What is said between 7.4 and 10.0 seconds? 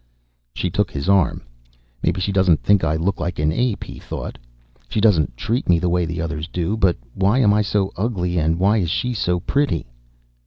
I so ugly, and why is she so pretty?